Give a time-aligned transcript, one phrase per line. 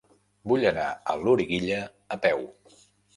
[0.51, 1.77] Vull anar a Loriguilla
[2.17, 2.43] a peu.